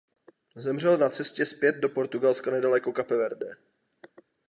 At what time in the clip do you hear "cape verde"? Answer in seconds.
2.93-3.55